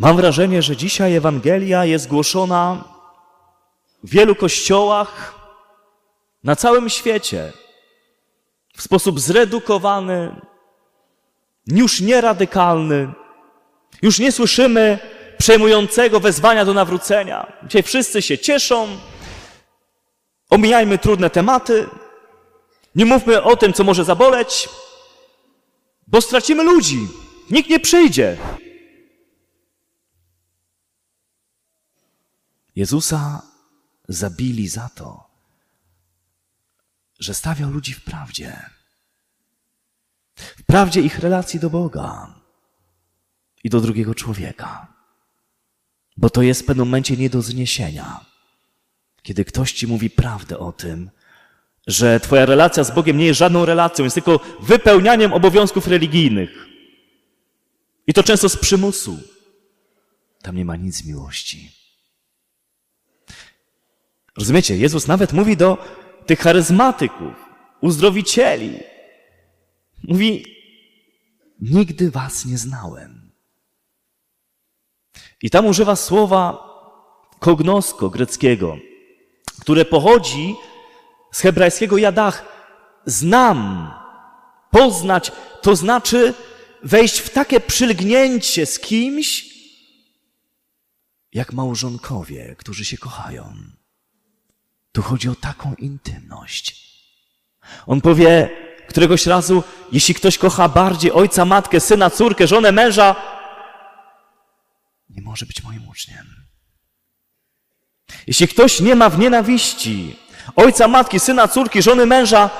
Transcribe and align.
Mam 0.00 0.16
wrażenie, 0.16 0.62
że 0.62 0.76
dzisiaj 0.76 1.14
Ewangelia 1.14 1.84
jest 1.84 2.08
głoszona 2.08 2.84
w 4.04 4.10
wielu 4.10 4.34
kościołach 4.34 5.34
na 6.44 6.56
całym 6.56 6.88
świecie 6.88 7.52
w 8.76 8.82
sposób 8.82 9.20
zredukowany, 9.20 10.40
już 11.66 12.00
nie 12.00 12.20
radykalny. 12.20 13.12
Już 14.02 14.18
nie 14.18 14.32
słyszymy 14.32 14.98
przejmującego 15.38 16.20
wezwania 16.20 16.64
do 16.64 16.74
nawrócenia. 16.74 17.52
Dzisiaj 17.62 17.82
wszyscy 17.82 18.22
się 18.22 18.38
cieszą. 18.38 18.88
Omijajmy 20.50 20.98
trudne 20.98 21.30
tematy. 21.30 21.88
Nie 22.94 23.06
mówmy 23.06 23.42
o 23.42 23.56
tym, 23.56 23.72
co 23.72 23.84
może 23.84 24.04
zaboleć, 24.04 24.68
bo 26.06 26.20
stracimy 26.20 26.64
ludzi. 26.64 27.08
Nikt 27.50 27.70
nie 27.70 27.80
przyjdzie. 27.80 28.36
Jezusa 32.76 33.42
zabili 34.08 34.68
za 34.68 34.88
to, 34.88 35.30
że 37.18 37.34
stawiał 37.34 37.70
ludzi 37.70 37.92
w 37.92 38.04
prawdzie. 38.04 38.70
W 40.36 40.62
prawdzie 40.62 41.00
ich 41.00 41.18
relacji 41.18 41.60
do 41.60 41.70
Boga 41.70 42.34
i 43.64 43.70
do 43.70 43.80
drugiego 43.80 44.14
człowieka. 44.14 44.86
Bo 46.16 46.30
to 46.30 46.42
jest 46.42 46.62
w 46.62 46.64
pewnym 46.64 46.86
momencie 46.86 47.16
nie 47.16 47.30
do 47.30 47.42
zniesienia. 47.42 48.24
Kiedy 49.22 49.44
ktoś 49.44 49.72
ci 49.72 49.86
mówi 49.86 50.10
prawdę 50.10 50.58
o 50.58 50.72
tym, 50.72 51.10
że 51.86 52.20
twoja 52.20 52.46
relacja 52.46 52.84
z 52.84 52.94
Bogiem 52.94 53.18
nie 53.18 53.26
jest 53.26 53.38
żadną 53.38 53.64
relacją, 53.64 54.04
jest 54.04 54.14
tylko 54.14 54.40
wypełnianiem 54.60 55.32
obowiązków 55.32 55.86
religijnych. 55.86 56.66
I 58.06 58.14
to 58.14 58.22
często 58.22 58.48
z 58.48 58.56
przymusu. 58.56 59.18
Tam 60.42 60.56
nie 60.56 60.64
ma 60.64 60.76
nic 60.76 61.04
miłości. 61.04 61.79
Rozumiecie? 64.40 64.76
Jezus 64.76 65.06
nawet 65.06 65.32
mówi 65.32 65.56
do 65.56 65.78
tych 66.26 66.40
charyzmatyków, 66.40 67.34
uzdrowicieli. 67.80 68.78
Mówi, 70.04 70.44
nigdy 71.60 72.10
was 72.10 72.46
nie 72.46 72.58
znałem. 72.58 73.32
I 75.42 75.50
tam 75.50 75.66
używa 75.66 75.96
słowa 75.96 76.58
kognosko 77.38 78.10
greckiego, 78.10 78.78
które 79.60 79.84
pochodzi 79.84 80.54
z 81.32 81.40
hebrajskiego 81.40 81.98
jadach. 81.98 82.44
Znam, 83.06 83.90
poznać, 84.70 85.32
to 85.62 85.76
znaczy 85.76 86.34
wejść 86.82 87.18
w 87.18 87.30
takie 87.30 87.60
przylgnięcie 87.60 88.66
z 88.66 88.78
kimś, 88.78 89.50
jak 91.32 91.52
małżonkowie, 91.52 92.54
którzy 92.58 92.84
się 92.84 92.98
kochają. 92.98 93.54
Tu 94.92 95.02
chodzi 95.02 95.28
o 95.28 95.34
taką 95.34 95.74
intymność. 95.74 96.90
On 97.86 98.00
powie 98.00 98.50
któregoś 98.88 99.26
razu, 99.26 99.62
jeśli 99.92 100.14
ktoś 100.14 100.38
kocha 100.38 100.68
bardziej 100.68 101.12
ojca, 101.12 101.44
matkę, 101.44 101.80
syna, 101.80 102.10
córkę, 102.10 102.46
żonę, 102.46 102.72
męża, 102.72 103.16
nie 105.10 105.22
może 105.22 105.46
być 105.46 105.62
moim 105.62 105.88
uczniem. 105.88 106.26
Jeśli 108.26 108.48
ktoś 108.48 108.80
nie 108.80 108.94
ma 108.94 109.08
w 109.08 109.18
nienawiści 109.18 110.16
ojca, 110.56 110.88
matki, 110.88 111.20
syna, 111.20 111.48
córki, 111.48 111.82
żony, 111.82 112.06
męża, 112.06 112.50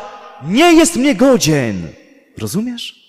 nie 0.42 0.72
jest 0.72 0.96
mnie 0.96 1.14
godzien. 1.14 1.92
Rozumiesz? 2.38 3.00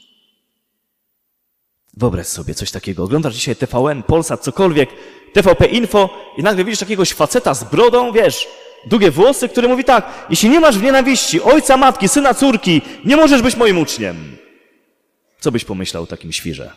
Wyobraź 1.94 2.28
sobie 2.28 2.53
coś 2.53 2.72
takiego. 2.72 3.03
Oglądasz 3.03 3.34
dzisiaj 3.34 3.56
TVN, 3.56 4.03
Polsat, 4.03 4.42
cokolwiek, 4.42 4.90
TVP 5.34 5.66
Info 5.66 6.09
i 6.38 6.44
nagle 6.44 6.66
widzisz 6.66 6.82
jakiegoś 6.82 7.14
faceta 7.14 7.53
z 7.53 7.64
brodą, 7.64 8.12
wiesz, 8.12 8.48
długie 8.86 9.12
włosy, 9.12 9.50
który 9.50 9.68
mówi 9.68 9.84
tak, 9.84 10.25
jeśli 10.30 10.50
nie 10.50 10.59
masz 10.59 10.78
w 10.78 10.84
nienawiści 10.84 11.42
ojca, 11.42 11.78
matki, 11.78 12.08
syna, 12.08 12.34
córki, 12.34 12.81
nie 13.06 13.16
możesz 13.16 13.42
być 13.42 13.56
moim 13.56 13.78
uczniem. 13.78 14.38
Co 15.40 15.52
byś 15.52 15.66
pomyślał 15.66 16.03
o 16.03 16.08
takim 16.08 16.31
świrze? 16.31 16.72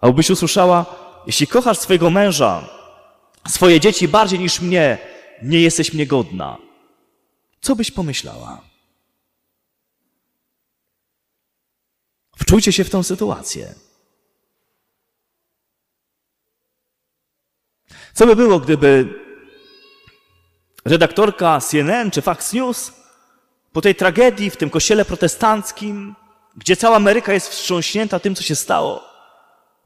A 0.00 0.12
byś 0.12 0.30
usłyszała, 0.30 0.86
jeśli 1.26 1.46
kochasz 1.46 1.78
swojego 1.78 2.10
męża, 2.10 2.68
swoje 3.48 3.80
dzieci 3.80 4.08
bardziej 4.08 4.38
niż 4.38 4.60
mnie, 4.60 4.98
nie 5.42 5.60
jesteś 5.60 5.92
mnie 5.92 6.06
godna. 6.06 6.58
Co 7.60 7.76
byś 7.76 7.90
pomyślała? 7.90 8.60
Wczujcie 12.36 12.72
się 12.72 12.84
w 12.84 12.90
tę 12.90 13.04
sytuację. 13.04 13.74
Co 18.14 18.26
by 18.26 18.36
było, 18.36 18.60
gdyby 18.60 19.08
redaktorka 20.84 21.60
CNN 21.60 22.10
czy 22.10 22.22
Fox 22.22 22.52
News 22.52 22.92
po 23.72 23.80
tej 23.80 23.94
tragedii 23.94 24.50
w 24.50 24.56
tym 24.56 24.70
kościele 24.70 25.04
protestanckim, 25.04 26.14
gdzie 26.56 26.76
cała 26.76 26.96
Ameryka 26.96 27.32
jest 27.32 27.48
wstrząśnięta 27.48 28.18
tym, 28.18 28.34
co 28.34 28.42
się 28.42 28.54
stało, 28.54 29.04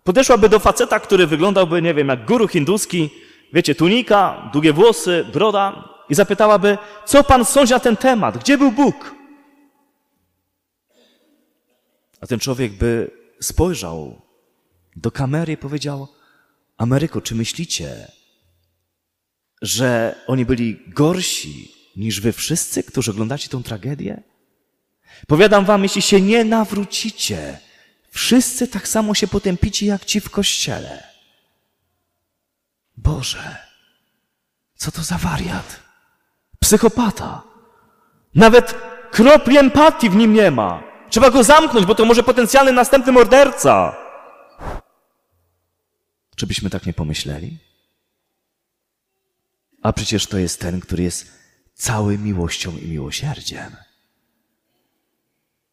podeszłaby 0.04 0.48
do 0.48 0.58
faceta, 0.58 1.00
który 1.00 1.26
wyglądałby, 1.26 1.82
nie 1.82 1.94
wiem, 1.94 2.08
jak 2.08 2.26
guru 2.26 2.48
hinduski, 2.48 3.10
wiecie, 3.52 3.74
tunika, 3.74 4.50
długie 4.52 4.72
włosy, 4.72 5.24
broda 5.32 5.88
i 6.08 6.14
zapytałaby, 6.14 6.78
co 7.04 7.24
pan 7.24 7.44
sądzi 7.44 7.72
na 7.72 7.80
ten 7.80 7.96
temat? 7.96 8.38
Gdzie 8.38 8.58
był 8.58 8.72
Bóg? 8.72 9.14
A 12.20 12.26
ten 12.26 12.38
człowiek 12.38 12.72
by 12.72 13.10
spojrzał 13.40 14.22
do 14.96 15.10
kamery 15.10 15.52
i 15.52 15.56
powiedział, 15.56 16.08
Ameryko, 16.78 17.20
czy 17.20 17.34
myślicie, 17.34 18.17
że 19.62 20.14
oni 20.26 20.46
byli 20.46 20.82
gorsi 20.86 21.72
niż 21.96 22.20
wy 22.20 22.32
wszyscy, 22.32 22.82
którzy 22.82 23.10
oglądacie 23.10 23.48
tę 23.48 23.62
tragedię? 23.62 24.22
Powiadam 25.26 25.64
wam, 25.64 25.82
jeśli 25.82 26.02
się 26.02 26.20
nie 26.20 26.44
nawrócicie, 26.44 27.58
wszyscy 28.10 28.68
tak 28.68 28.88
samo 28.88 29.14
się 29.14 29.28
potępicie 29.28 29.86
jak 29.86 30.04
ci 30.04 30.20
w 30.20 30.30
kościele. 30.30 31.02
Boże, 32.96 33.56
co 34.76 34.92
to 34.92 35.02
za 35.02 35.18
wariat? 35.18 35.80
Psychopata. 36.60 37.42
Nawet 38.34 38.74
kropli 39.10 39.58
empatii 39.58 40.10
w 40.10 40.16
nim 40.16 40.32
nie 40.32 40.50
ma. 40.50 40.82
Trzeba 41.10 41.30
go 41.30 41.44
zamknąć, 41.44 41.86
bo 41.86 41.94
to 41.94 42.04
może 42.04 42.22
potencjalny 42.22 42.72
następny 42.72 43.12
morderca. 43.12 43.96
Czy 46.36 46.46
byśmy 46.46 46.70
tak 46.70 46.86
nie 46.86 46.92
pomyśleli? 46.92 47.58
A 49.82 49.92
przecież 49.92 50.26
to 50.26 50.38
jest 50.38 50.60
ten, 50.60 50.80
który 50.80 51.02
jest 51.02 51.32
cały 51.74 52.18
miłością 52.18 52.76
i 52.76 52.88
miłosierdziem. 52.88 53.76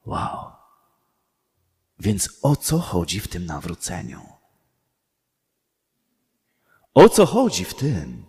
Wow. 0.06 0.52
Więc 2.00 2.30
o 2.42 2.56
co 2.56 2.80
chodzi 2.80 3.20
w 3.20 3.28
tym 3.28 3.46
nawróceniu? 3.46 4.22
O 6.94 7.10
co 7.10 7.26
chodzi 7.26 7.66
w 7.66 7.74
tym, 7.74 8.26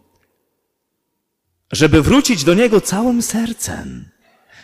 żeby 1.72 2.02
wrócić 2.02 2.44
do 2.44 2.54
Niego 2.54 2.80
całym 2.80 3.22
sercem, 3.22 4.10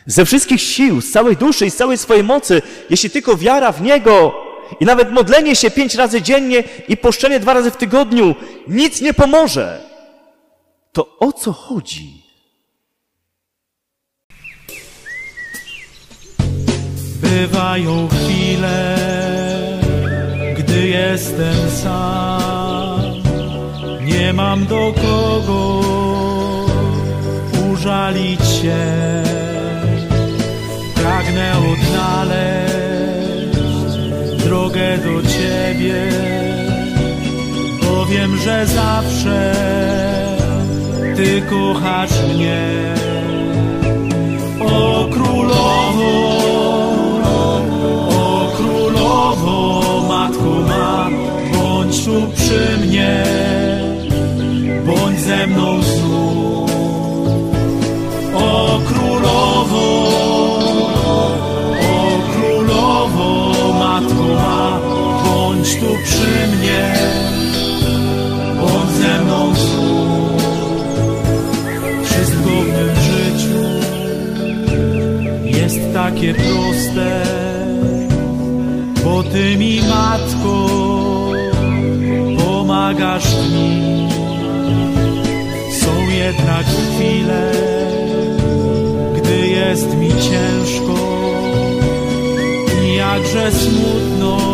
ze 0.07 0.25
wszystkich 0.25 0.61
sił, 0.61 1.01
z 1.01 1.11
całej 1.11 1.37
duszy 1.37 1.67
i 1.67 1.71
z 1.71 1.77
całej 1.77 1.99
swojej 1.99 2.25
mocy, 2.25 2.63
jeśli 2.91 3.11
tylko 3.11 3.37
wiara 3.37 3.73
w 3.73 3.83
Niego 3.83 4.35
i 4.81 4.85
nawet 4.85 5.13
modlenie 5.13 5.57
się 5.57 5.71
pięć 5.71 5.95
razy 5.95 6.23
dziennie 6.23 6.65
i 6.89 6.97
poszczenie 6.97 7.41
dwa 7.41 7.55
razy 7.55 7.71
w 7.71 7.77
tygodniu 7.77 8.35
nic 8.69 9.01
nie 9.01 9.15
pomoże 9.15 9.92
to 10.93 11.19
o 11.19 11.33
co 11.33 11.53
chodzi? 11.53 12.23
Bywają 17.23 18.09
chwile, 18.09 18.99
gdy 20.59 20.89
jestem 20.89 21.71
sam. 21.71 23.01
Nie 24.05 24.33
mam 24.33 24.67
do 24.67 24.95
kogo 25.03 25.81
użalić 27.73 28.41
się. 28.41 28.83
Pragnę 30.95 31.53
odnaleźć 31.73 32.83
drogę 34.45 34.99
do 34.99 35.23
Ciebie, 35.29 36.11
bo 37.83 38.07
wiem, 38.07 38.37
że 38.37 38.67
zawsze 38.67 39.53
ty 41.23 41.43
kochasz 41.51 42.11
mnie. 42.35 42.63
O 44.61 45.09
królowo, 45.13 46.13
o 48.09 48.53
królowo, 48.57 49.57
matko 50.09 50.55
ma, 50.69 51.09
bądź 51.53 52.05
tu 52.05 52.27
przy 52.35 52.87
mnie, 52.87 53.25
bądź 54.87 55.21
ze 55.21 55.47
mną 55.47 55.83
znów. 55.83 56.71
O 58.35 58.81
królowo, 58.89 59.87
o 61.95 62.19
królowo, 62.33 63.29
matko 63.79 64.25
ma, 64.45 64.81
bądź 65.25 65.77
tu 65.77 65.87
przy 66.05 66.57
mnie, 66.57 66.95
bądź 68.61 68.91
ze 68.91 69.25
mną 69.25 69.55
znów. 69.55 69.72
Takie 76.13 76.35
proste, 76.35 77.23
bo 79.05 79.23
Ty 79.23 79.57
mi, 79.57 79.81
Matko, 79.89 80.69
pomagasz 82.39 83.35
mi. 83.53 84.09
Są 85.81 86.11
jednak 86.11 86.67
chwile, 86.67 87.53
gdy 89.17 89.49
jest 89.49 89.97
mi 89.97 90.09
ciężko 90.09 90.95
i 92.85 92.95
jakże 92.95 93.53
smutno 93.53 94.52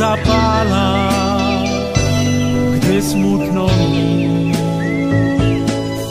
zapala, 0.00 1.10
gdy 2.74 3.02
smutno 3.02 3.66
mi. 3.66 4.52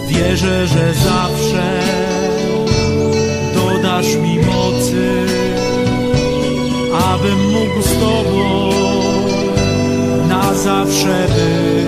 Wierzę, 0.07 0.67
że 0.67 0.93
zawsze 0.93 1.67
dodasz 3.55 4.15
mi 4.15 4.39
mocy, 4.39 5.25
abym 7.11 7.39
mógł 7.51 7.81
z 7.81 7.93
Tobą 7.93 8.69
na 10.27 10.53
zawsze 10.53 11.27
być. 11.27 11.78